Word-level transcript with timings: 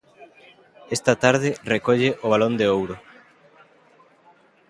Esta 0.95 1.13
tarde 1.23 1.49
recolle 1.73 2.09
o 2.25 2.27
Balón 2.33 2.53
de 2.59 2.65
Ouro. 2.77 2.95